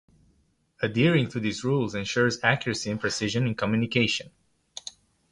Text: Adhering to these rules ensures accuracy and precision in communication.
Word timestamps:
Adhering 0.81 1.27
to 1.29 1.39
these 1.39 1.63
rules 1.63 1.93
ensures 1.93 2.43
accuracy 2.43 2.89
and 2.89 2.99
precision 2.99 3.45
in 3.45 3.53
communication. 3.53 4.31